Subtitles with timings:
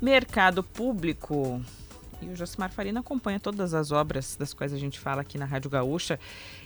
[0.00, 1.60] Mercado público.
[2.22, 5.44] E o Josimar Farina acompanha todas as obras das quais a gente fala aqui na
[5.44, 6.20] Rádio Gaúcha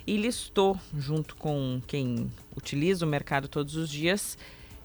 [0.07, 4.37] e listou, junto com quem utiliza o mercado todos os dias,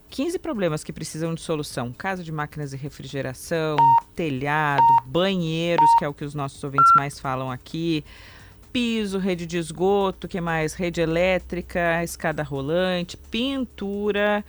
[0.10, 1.92] 15 problemas que precisam de solução.
[1.92, 3.76] Casa de máquinas de refrigeração,
[4.16, 8.02] telhado, banheiros, que é o que os nossos ouvintes mais falam aqui,
[8.72, 10.74] piso, rede de esgoto, que mais?
[10.74, 14.42] Rede elétrica, escada rolante, pintura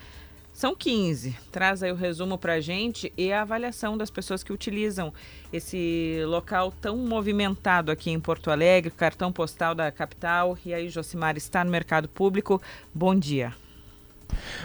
[0.59, 1.37] são 15.
[1.53, 5.15] Traz aí o resumo para a gente e a avaliação das pessoas que utilizam
[5.53, 10.59] esse local tão movimentado aqui em Porto Alegre, cartão postal da capital.
[10.67, 12.61] E aí, Josimar, está no mercado público.
[12.93, 13.55] Bom dia.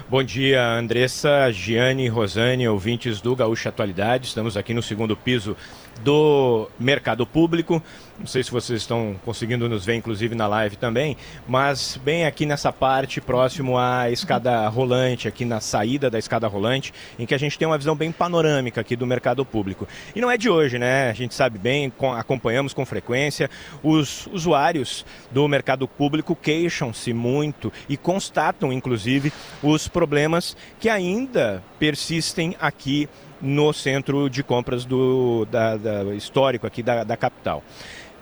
[0.08, 4.26] Bom dia, Andressa, Giane, Rosane, ouvintes do Gaúcha Atualidade.
[4.26, 5.56] Estamos aqui no segundo piso
[6.02, 7.82] do mercado público.
[8.18, 11.16] Não sei se vocês estão conseguindo nos ver, inclusive na live também,
[11.48, 16.94] mas bem aqui nessa parte, próximo à escada rolante, aqui na saída da escada rolante,
[17.18, 19.88] em que a gente tem uma visão bem panorâmica aqui do mercado público.
[20.14, 21.10] E não é de hoje, né?
[21.10, 23.50] A gente sabe bem, acompanhamos com frequência,
[23.82, 32.56] os usuários do mercado público queixam-se muito e constatam, inclusive, os problemas que ainda persistem
[32.60, 33.08] aqui
[33.40, 37.62] no centro de compras do da, da histórico aqui da, da capital.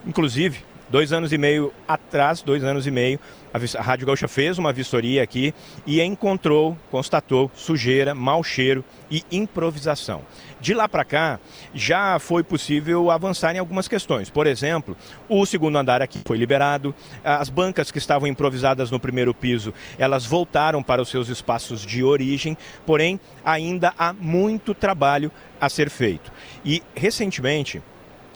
[0.06, 3.18] Inclusive, dois anos e meio atrás, dois anos e meio,
[3.52, 5.54] a Rádio Gaúcha fez uma vistoria aqui
[5.86, 10.20] e encontrou, constatou sujeira, mau cheiro e improvisação.
[10.60, 11.40] De lá para cá,
[11.74, 14.28] já foi possível avançar em algumas questões.
[14.28, 14.94] Por exemplo,
[15.30, 20.26] o segundo andar aqui foi liberado, as bancas que estavam improvisadas no primeiro piso, elas
[20.26, 26.30] voltaram para os seus espaços de origem, porém ainda há muito trabalho a ser feito.
[26.62, 27.82] E recentemente,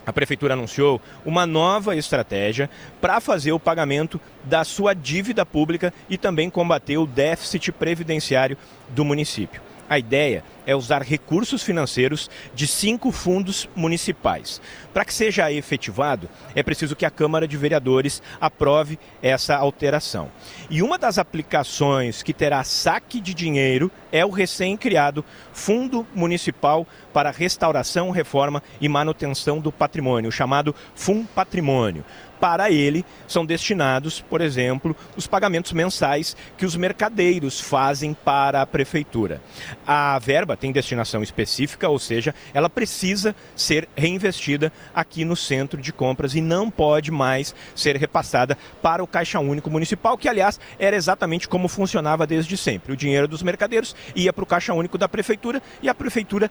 [0.06, 6.16] a prefeitura anunciou uma nova estratégia para fazer o pagamento da sua dívida pública e
[6.16, 8.56] também combater o déficit previdenciário
[8.90, 9.60] do município.
[9.88, 14.60] A ideia é usar recursos financeiros de cinco fundos municipais.
[14.92, 20.28] Para que seja efetivado, é preciso que a Câmara de Vereadores aprove essa alteração.
[20.68, 27.30] E uma das aplicações que terá saque de dinheiro é o recém-criado Fundo Municipal para
[27.30, 32.04] Restauração, Reforma e Manutenção do Patrimônio, chamado FUM Patrimônio
[32.46, 38.66] para ele são destinados, por exemplo, os pagamentos mensais que os mercadeiros fazem para a
[38.66, 39.42] prefeitura.
[39.84, 45.92] A verba tem destinação específica, ou seja, ela precisa ser reinvestida aqui no centro de
[45.92, 50.94] compras e não pode mais ser repassada para o Caixa Único Municipal, que aliás era
[50.94, 52.92] exatamente como funcionava desde sempre.
[52.92, 56.48] O dinheiro dos mercadeiros ia para o Caixa Único da prefeitura e a prefeitura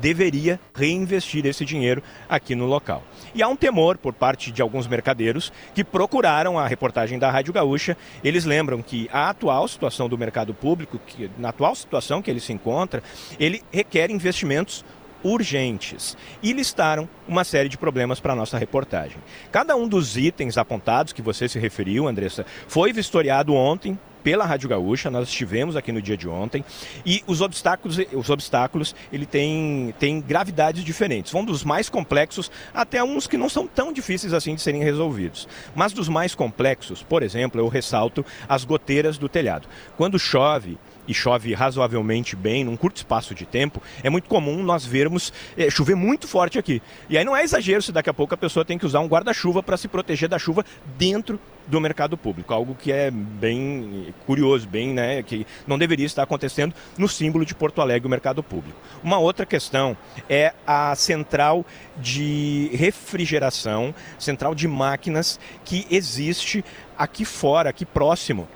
[0.00, 3.02] deveria reinvestir esse dinheiro aqui no local.
[3.34, 7.52] E há um temor por parte de alguns mercadeiros que procuraram a reportagem da Rádio
[7.52, 7.96] Gaúcha.
[8.22, 12.40] Eles lembram que a atual situação do mercado público, que, na atual situação que ele
[12.40, 13.02] se encontra,
[13.38, 14.84] ele requer investimentos
[15.22, 19.18] urgentes e listaram uma série de problemas para a nossa reportagem.
[19.50, 24.68] Cada um dos itens apontados que você se referiu, Andressa, foi vistoriado ontem pela Rádio
[24.68, 26.64] Gaúcha, nós estivemos aqui no dia de ontem,
[27.04, 31.32] e os obstáculos, os obstáculos ele tem, tem gravidades diferentes.
[31.32, 35.48] Vão dos mais complexos até uns que não são tão difíceis assim de serem resolvidos.
[35.74, 39.68] Mas dos mais complexos, por exemplo, eu ressalto as goteiras do telhado.
[39.96, 40.78] Quando chove,
[41.08, 45.70] e chove razoavelmente bem, num curto espaço de tempo, é muito comum nós vermos é,
[45.70, 46.82] chover muito forte aqui.
[47.08, 49.06] E aí não é exagero se daqui a pouco a pessoa tem que usar um
[49.06, 50.64] guarda-chuva para se proteger da chuva
[50.98, 56.22] dentro do mercado público, algo que é bem curioso, bem, né, que não deveria estar
[56.22, 58.78] acontecendo no símbolo de Porto Alegre, o mercado público.
[59.02, 59.96] Uma outra questão
[60.28, 61.64] é a central
[61.96, 66.64] de refrigeração, central de máquinas que existe
[66.96, 68.48] aqui fora, aqui próximo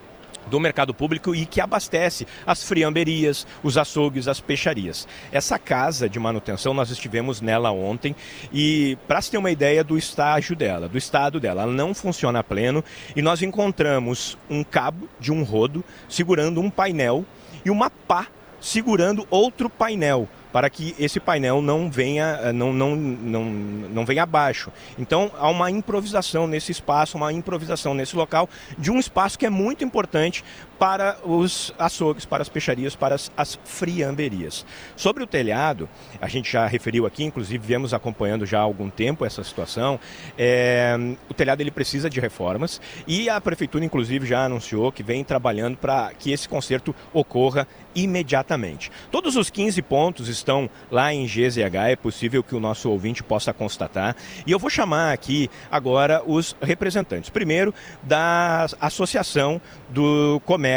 [0.47, 5.07] do mercado público e que abastece as friamberias, os açougues, as peixarias.
[5.31, 8.15] Essa casa de manutenção, nós estivemos nela ontem
[8.53, 12.41] e para se ter uma ideia do estágio dela, do estado dela, ela não funciona
[12.41, 17.25] a pleno e nós encontramos um cabo de um rodo segurando um painel
[17.65, 18.27] e uma pá
[18.61, 24.23] segurando outro painel para que esse painel não venha, eh, não, não, não, não venha
[24.23, 24.71] abaixo.
[24.99, 29.51] Então há uma improvisação nesse espaço, uma improvisação nesse local de um espaço que é
[29.51, 30.45] muito importante
[30.83, 34.67] para os açougues, para as peixarias, para as, as friamberias.
[34.97, 35.89] Sobre o telhado,
[36.21, 40.01] a gente já referiu aqui, inclusive viemos acompanhando já há algum tempo essa situação.
[40.37, 40.97] É,
[41.31, 45.77] o telhado ele precisa de reformas e a prefeitura, inclusive, já anunciou que vem trabalhando
[45.77, 48.91] para que esse conserto ocorra imediatamente.
[49.13, 53.53] Todos os 15 pontos estão lá em GZH, é possível que o nosso ouvinte possa
[53.53, 54.17] constatar.
[54.45, 57.31] E eu vou chamar aqui agora os representantes.
[57.31, 60.72] Primeiro, da Associação do Comércio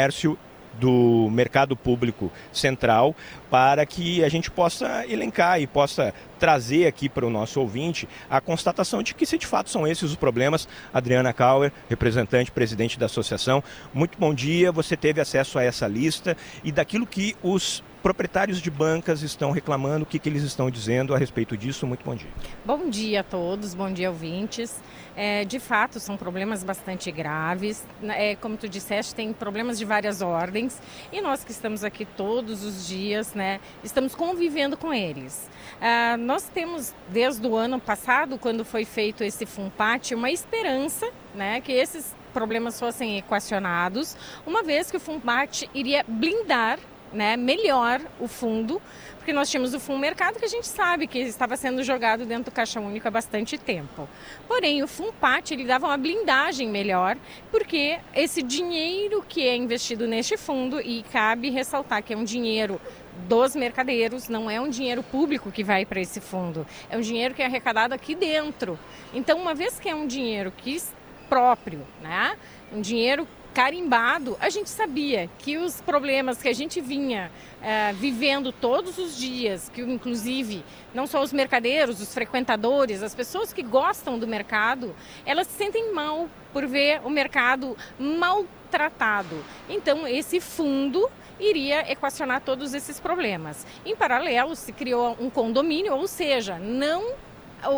[0.78, 3.14] do mercado público central
[3.50, 8.40] para que a gente possa elencar e possa trazer aqui para o nosso ouvinte a
[8.40, 10.68] constatação de que se de fato são esses os problemas.
[10.92, 13.62] Adriana Kauer, representante, presidente da associação,
[13.92, 14.70] muito bom dia.
[14.70, 20.04] Você teve acesso a essa lista e daquilo que os proprietários de bancas estão reclamando,
[20.04, 21.88] o que, que eles estão dizendo a respeito disso.
[21.88, 22.30] Muito bom dia.
[22.64, 24.80] Bom dia a todos, bom dia ouvintes.
[25.16, 27.84] É, de fato, são problemas bastante graves.
[28.10, 30.80] É, como tu disseste, tem problemas de várias ordens
[31.10, 35.50] e nós que estamos aqui todos os dias, né, estamos convivendo com eles.
[35.80, 41.60] Ah, nós temos, desde o ano passado, quando foi feito esse FUNPAT, uma esperança né,
[41.60, 44.16] que esses problemas fossem equacionados,
[44.46, 46.78] uma vez que o FUNPAT iria blindar
[47.12, 48.80] né, melhor o fundo,
[49.16, 52.44] porque nós tínhamos o fundo mercado que a gente sabe que estava sendo jogado dentro
[52.44, 54.08] do caixa único há bastante tempo.
[54.46, 57.16] Porém, o FUNPAT ele dava uma blindagem melhor,
[57.50, 62.80] porque esse dinheiro que é investido neste fundo, e cabe ressaltar que é um dinheiro
[63.26, 67.34] dos mercadeiros, não é um dinheiro público que vai para esse fundo, é um dinheiro
[67.34, 68.78] que é arrecadado aqui dentro.
[69.12, 70.80] Então, uma vez que é um dinheiro que
[71.28, 72.36] próprio, né?
[72.72, 73.26] Um dinheiro
[73.56, 77.32] carimbado, a gente sabia que os problemas que a gente vinha
[77.62, 80.62] é, vivendo todos os dias, que inclusive
[80.92, 84.94] não só os mercadeiros, os frequentadores, as pessoas que gostam do mercado,
[85.24, 89.42] elas se sentem mal por ver o mercado maltratado.
[89.70, 91.08] Então, esse fundo
[91.40, 93.66] iria equacionar todos esses problemas.
[93.86, 97.14] Em paralelo, se criou um condomínio, ou seja, não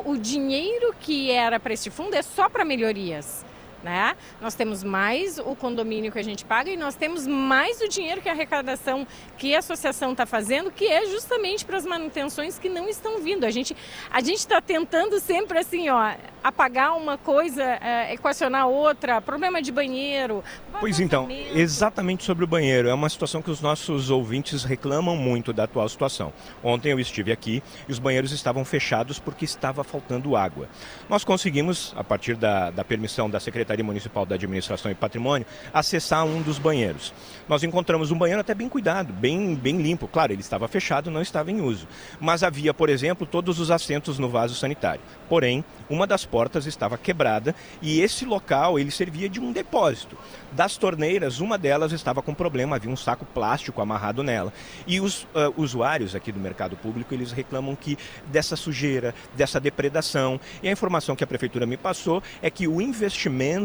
[0.05, 3.47] o dinheiro que era para este fundo é só para melhorias.
[3.83, 4.17] Né?
[4.41, 8.21] Nós temos mais o condomínio que a gente paga e nós temos mais o dinheiro
[8.21, 12.69] que a arrecadação que a associação está fazendo, que é justamente para as manutenções que
[12.69, 13.45] não estão vindo.
[13.45, 13.77] A gente
[14.11, 19.71] a gente está tentando sempre assim, ó, apagar uma coisa, é, equacionar outra, problema de
[19.71, 20.43] banheiro.
[20.81, 22.89] Pois então, exatamente sobre o banheiro.
[22.89, 26.33] É uma situação que os nossos ouvintes reclamam muito da atual situação.
[26.65, 30.69] Ontem eu estive aqui e os banheiros estavam fechados porque estava faltando água.
[31.09, 35.47] Nós conseguimos, a partir da, da permissão da Secretaria Secretaria Municipal da Administração e Patrimônio,
[35.75, 37.13] acessar um dos banheiros.
[37.47, 40.09] Nós encontramos um banheiro até bem cuidado, bem, bem limpo.
[40.09, 41.87] Claro, ele estava fechado, não estava em uso.
[42.19, 45.03] Mas havia, por exemplo, todos os assentos no vaso sanitário.
[45.29, 50.17] Porém, uma das portas estava quebrada e esse local ele servia de um depósito.
[50.53, 54.53] Das torneiras, uma delas estava com problema, havia um saco plástico amarrado nela.
[54.87, 60.41] E os uh, usuários aqui do mercado público, eles reclamam que dessa sujeira, dessa depredação.
[60.63, 63.58] E a informação que a prefeitura me passou é que o investimento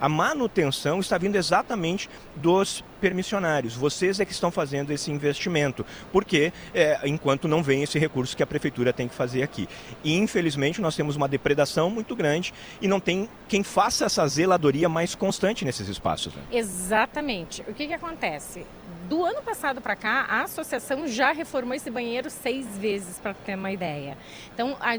[0.00, 3.74] a manutenção está vindo exatamente dos permissionários.
[3.74, 8.42] Vocês é que estão fazendo esse investimento, porque é, enquanto não vem esse recurso que
[8.42, 9.68] a prefeitura tem que fazer aqui.
[10.02, 14.88] E infelizmente nós temos uma depredação muito grande e não tem quem faça essa zeladoria
[14.88, 16.34] mais constante nesses espaços.
[16.34, 16.42] Né?
[16.52, 17.62] Exatamente.
[17.68, 18.64] O que, que acontece?
[19.08, 23.54] Do ano passado para cá, a associação já reformou esse banheiro seis vezes, para ter
[23.54, 24.18] uma ideia.
[24.52, 24.98] Então, a,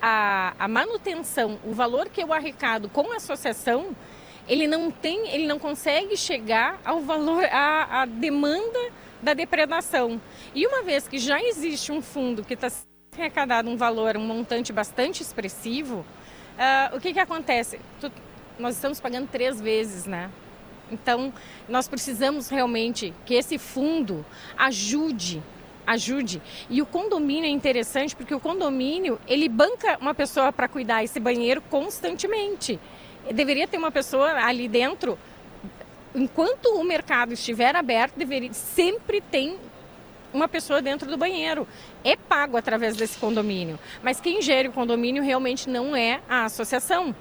[0.00, 3.96] a, a manutenção, o valor que eu arrecado com a associação
[4.48, 8.78] ele não tem, ele não consegue chegar ao valor, à, demanda
[9.22, 10.20] da depredação.
[10.54, 12.68] E uma vez que já existe um fundo que está
[13.16, 17.78] arrecadado um valor, um montante bastante expressivo, uh, o que, que acontece?
[18.00, 18.10] Tu,
[18.58, 20.30] nós estamos pagando três vezes, né?
[20.90, 21.32] Então,
[21.68, 24.24] nós precisamos realmente que esse fundo
[24.56, 25.42] ajude
[25.86, 26.42] ajude.
[26.68, 31.18] E o condomínio é interessante porque o condomínio, ele banca uma pessoa para cuidar esse
[31.18, 32.78] banheiro constantemente
[33.32, 35.18] deveria ter uma pessoa ali dentro.
[36.14, 39.58] Enquanto o mercado estiver aberto, deveria sempre tem
[40.32, 41.66] uma pessoa dentro do banheiro.
[42.04, 43.78] É pago através desse condomínio.
[44.02, 47.14] Mas quem gere o condomínio realmente não é a associação.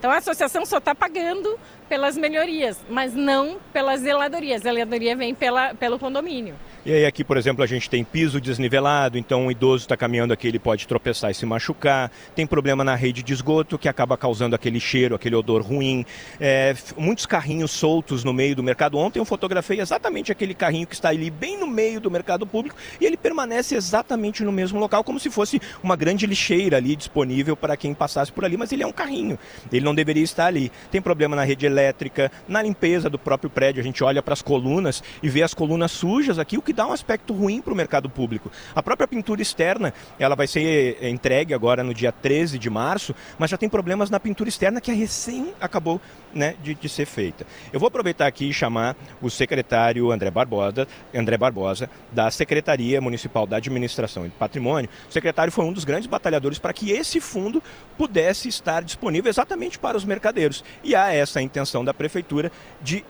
[0.00, 4.56] Então a associação só está pagando pelas melhorias, mas não pela zeladoria.
[4.56, 6.56] A zeladoria vem pela, pelo condomínio.
[6.82, 10.32] E aí aqui, por exemplo, a gente tem piso desnivelado, então um idoso está caminhando
[10.32, 12.10] aqui, ele pode tropeçar e se machucar.
[12.34, 16.06] Tem problema na rede de esgoto, que acaba causando aquele cheiro, aquele odor ruim.
[16.40, 18.96] É, muitos carrinhos soltos no meio do mercado.
[18.96, 22.76] Ontem eu fotografei exatamente aquele carrinho que está ali bem no meio do mercado público
[22.98, 27.54] e ele permanece exatamente no mesmo local, como se fosse uma grande lixeira ali disponível
[27.56, 29.38] para quem passasse por ali, mas ele é um carrinho.
[29.70, 30.72] Ele não deveria estar ali.
[30.90, 33.80] Tem problema na rede elétrica, na limpeza do próprio prédio.
[33.80, 36.86] A gente olha para as colunas e vê as colunas sujas aqui, o que dá
[36.86, 38.50] um aspecto ruim para o mercado público.
[38.74, 43.14] A própria pintura externa, ela vai ser eh, entregue agora no dia 13 de março,
[43.38, 46.00] mas já tem problemas na pintura externa que a recém acabou
[46.34, 47.46] né, de, de ser feita.
[47.72, 53.46] Eu vou aproveitar aqui e chamar o secretário André Barbosa, André Barbosa, da Secretaria Municipal
[53.46, 54.90] da Administração e Patrimônio.
[55.08, 57.62] O secretário foi um dos grandes batalhadores para que esse fundo
[57.96, 60.64] pudesse estar disponível exatamente para os mercadeiros.
[60.82, 62.50] E há essa intenção da prefeitura
[62.80, 63.04] de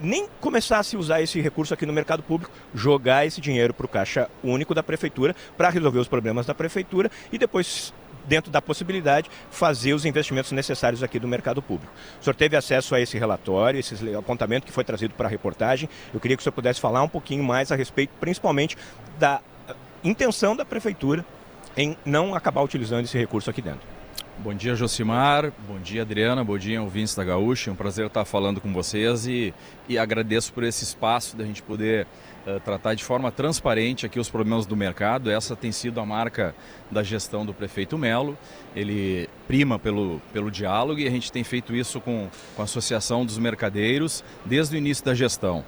[0.00, 3.88] nem começasse a usar esse recurso aqui no mercado público, jogar esse dinheiro para o
[3.88, 7.92] caixa único da prefeitura para resolver os problemas da prefeitura e depois
[8.26, 11.92] dentro da possibilidade, fazer os investimentos necessários aqui do mercado público.
[12.20, 15.88] O senhor teve acesso a esse relatório, esse apontamento que foi trazido para a reportagem.
[16.12, 18.76] Eu queria que o senhor pudesse falar um pouquinho mais a respeito, principalmente,
[19.18, 19.40] da
[20.02, 21.24] intenção da prefeitura
[21.76, 23.95] em não acabar utilizando esse recurso aqui dentro.
[24.38, 25.50] Bom dia, Josimar.
[25.66, 26.44] Bom dia, Adriana.
[26.44, 27.70] Bom dia, ouvintes da Gaúcha.
[27.70, 29.54] É um prazer estar falando com vocês e,
[29.88, 32.06] e agradeço por esse espaço da gente poder
[32.46, 35.30] uh, tratar de forma transparente aqui os problemas do mercado.
[35.30, 36.54] Essa tem sido a marca
[36.90, 38.36] da gestão do prefeito Melo.
[38.74, 43.24] Ele prima pelo, pelo diálogo e a gente tem feito isso com, com a Associação
[43.24, 45.64] dos Mercadeiros desde o início da gestão.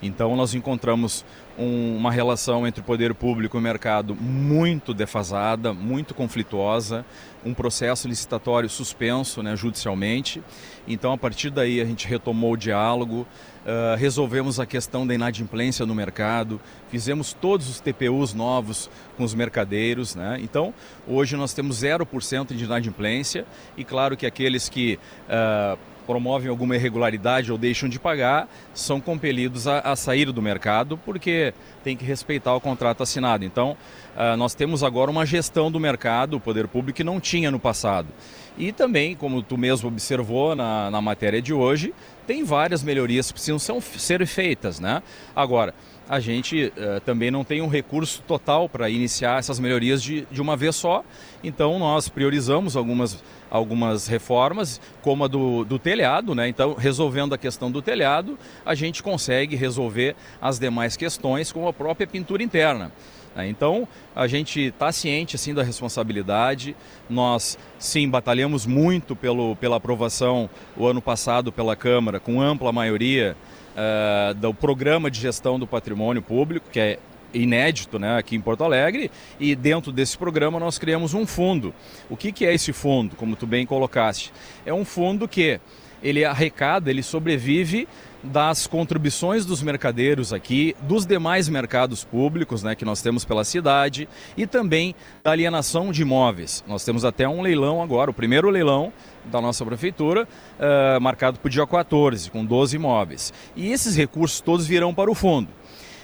[0.00, 1.24] Então, nós encontramos
[1.58, 7.04] um, uma relação entre o poder público e o mercado muito defasada, muito conflituosa,
[7.44, 10.40] um processo licitatório suspenso né, judicialmente.
[10.86, 13.26] Então, a partir daí, a gente retomou o diálogo,
[13.66, 19.34] uh, resolvemos a questão da inadimplência no mercado, fizemos todos os TPUs novos com os
[19.34, 20.14] mercadeiros.
[20.14, 20.38] Né?
[20.40, 20.72] Então,
[21.08, 23.44] hoje nós temos 0% de inadimplência
[23.76, 24.98] e, claro, que aqueles que.
[25.28, 30.96] Uh, promovem alguma irregularidade ou deixam de pagar, são compelidos a, a sair do mercado
[30.96, 31.52] porque
[31.84, 33.44] tem que respeitar o contrato assinado.
[33.44, 33.76] Então,
[34.16, 37.60] uh, nós temos agora uma gestão do mercado, o poder público, que não tinha no
[37.60, 38.08] passado.
[38.56, 41.92] E também, como tu mesmo observou na, na matéria de hoje,
[42.26, 44.80] tem várias melhorias que precisam são, ser feitas.
[44.80, 45.02] Né?
[45.36, 45.74] Agora,
[46.08, 50.40] a gente uh, também não tem um recurso total para iniciar essas melhorias de, de
[50.40, 51.04] uma vez só,
[51.44, 56.48] então nós priorizamos algumas algumas reformas, como a do, do telhado, né?
[56.48, 61.72] Então, resolvendo a questão do telhado, a gente consegue resolver as demais questões, como a
[61.72, 62.92] própria pintura interna.
[63.34, 63.48] Né?
[63.48, 66.76] Então, a gente está ciente assim da responsabilidade.
[67.08, 73.36] Nós, sim, batalhamos muito pelo, pela aprovação o ano passado pela Câmara, com ampla maioria,
[73.78, 76.98] uh, do programa de gestão do patrimônio público, que é
[77.32, 81.74] inédito né, aqui em Porto Alegre e dentro desse programa nós criamos um fundo.
[82.08, 84.32] O que, que é esse fundo, como tu bem colocaste?
[84.64, 85.60] É um fundo que
[86.02, 87.88] ele arrecada, ele sobrevive
[88.22, 94.08] das contribuições dos mercadeiros aqui, dos demais mercados públicos né, que nós temos pela cidade
[94.36, 96.64] e também da alienação de imóveis.
[96.66, 98.92] Nós temos até um leilão agora, o primeiro leilão
[99.24, 100.26] da nossa prefeitura,
[100.58, 103.32] uh, marcado para o dia 14, com 12 imóveis.
[103.54, 105.48] E esses recursos todos virão para o fundo.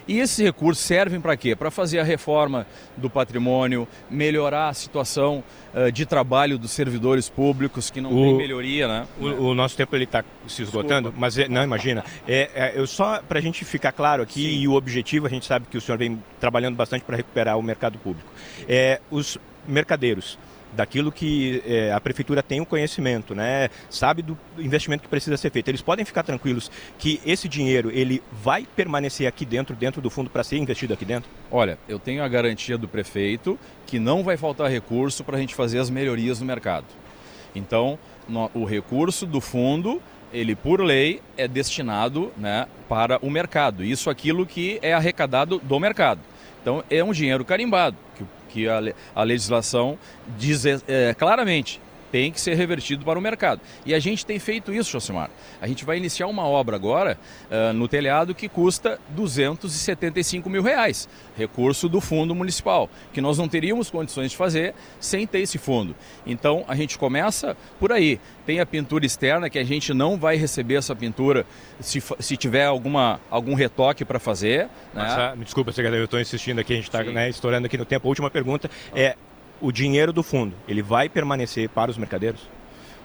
[0.06, 1.56] E esses recursos servem para quê?
[1.56, 5.42] Para fazer a reforma do patrimônio, melhorar a situação
[5.74, 9.06] uh, de trabalho dos servidores públicos, que não o, tem melhoria, né?
[9.18, 11.18] O, o nosso tempo está se esgotando, Desculpa.
[11.18, 12.04] mas é, não imagina.
[12.28, 14.60] É, é eu só para a gente ficar claro aqui Sim.
[14.60, 17.62] e o objetivo a gente sabe que o senhor vem trabalhando bastante para recuperar o
[17.62, 18.30] mercado público.
[18.68, 20.38] É, os mercadeiros
[20.74, 23.68] daquilo que é, a prefeitura tem o conhecimento, né?
[23.88, 25.68] Sabe do investimento que precisa ser feito.
[25.68, 30.30] Eles podem ficar tranquilos que esse dinheiro ele vai permanecer aqui dentro, dentro do fundo
[30.30, 31.30] para ser investido aqui dentro?
[31.50, 35.54] Olha, eu tenho a garantia do prefeito que não vai faltar recurso para a gente
[35.54, 36.86] fazer as melhorias no mercado.
[37.54, 40.02] Então, no, o recurso do fundo
[40.34, 43.84] ele por lei é destinado né, para o mercado.
[43.84, 46.20] Isso aquilo que é arrecadado do mercado.
[46.60, 48.80] Então é um dinheiro carimbado que, que a,
[49.16, 49.98] a legislação
[50.38, 51.80] diz é, claramente
[52.14, 53.60] tem que ser revertido para o mercado.
[53.84, 55.28] E a gente tem feito isso, Josimar.
[55.60, 57.18] A gente vai iniciar uma obra agora
[57.50, 63.48] uh, no telhado que custa 275 mil reais, recurso do fundo municipal, que nós não
[63.48, 65.96] teríamos condições de fazer sem ter esse fundo.
[66.24, 68.20] Então a gente começa por aí.
[68.46, 71.44] Tem a pintura externa, que a gente não vai receber essa pintura
[71.80, 74.66] se, se tiver alguma, algum retoque para fazer.
[74.66, 74.70] Né?
[75.02, 77.84] Mas, ah, desculpa, secretário, eu estou insistindo aqui, a gente está né, estourando aqui no
[77.84, 78.06] tempo.
[78.06, 79.16] A última pergunta é
[79.60, 82.40] o dinheiro do fundo, ele vai permanecer para os mercadeiros?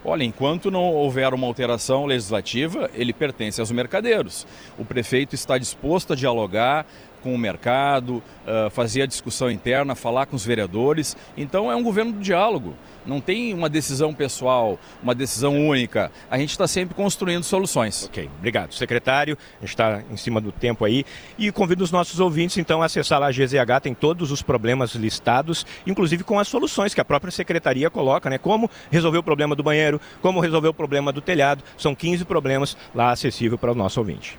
[0.03, 4.48] Olha, enquanto não houver uma alteração legislativa, ele pertence aos mercadeiros.
[4.77, 6.86] O prefeito está disposto a dialogar
[7.22, 11.16] com o mercado, uh, fazer a discussão interna, falar com os vereadores.
[11.38, 12.76] Então é um governo do diálogo.
[13.06, 16.12] Não tem uma decisão pessoal, uma decisão única.
[16.30, 18.06] A gente está sempre construindo soluções.
[18.06, 18.74] Ok, obrigado.
[18.74, 21.06] Secretário, a gente está em cima do tempo aí.
[21.38, 24.94] E convido os nossos ouvintes, então, a acessar lá a GZH, tem todos os problemas
[24.94, 28.38] listados, inclusive com as soluções que a própria secretaria coloca, né?
[28.38, 31.64] Como resolver o problema do banheiro, como resolver o problema do telhado.
[31.78, 34.38] São 15 problemas lá acessível para o nosso ouvinte.